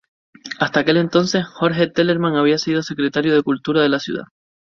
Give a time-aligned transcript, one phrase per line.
[0.59, 4.23] Hasta aquel entonces Jorge Telerman había sido Secretario de Cultura de la Ciudad.